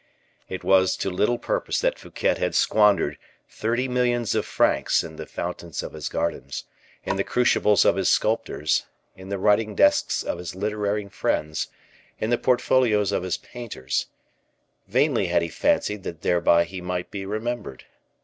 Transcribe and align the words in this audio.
It 0.49 0.63
was 0.63 0.97
to 0.97 1.11
little 1.11 1.37
purpose 1.37 1.79
that 1.81 1.99
Fouquet 1.99 2.39
had 2.39 2.55
squandered 2.55 3.19
thirty 3.47 3.87
millions 3.87 4.33
of 4.33 4.47
francs 4.47 5.03
in 5.03 5.15
the 5.15 5.27
fountains 5.27 5.83
of 5.83 5.93
his 5.93 6.09
gardens, 6.09 6.63
in 7.03 7.17
the 7.17 7.23
crucibles 7.23 7.85
of 7.85 7.97
his 7.97 8.09
sculptors, 8.09 8.87
in 9.15 9.29
the 9.29 9.37
writing 9.37 9.75
desks 9.75 10.23
of 10.23 10.39
his 10.39 10.55
literary 10.55 11.07
friends, 11.09 11.67
in 12.17 12.31
the 12.31 12.39
portfolios 12.39 13.11
of 13.11 13.21
his 13.21 13.37
painters; 13.37 14.07
vainly 14.87 15.27
had 15.27 15.43
he 15.43 15.49
fancied 15.49 16.01
that 16.01 16.21
thereby 16.23 16.63
he 16.63 16.81
might 16.81 17.11
be 17.11 17.23
remembered. 17.23 17.85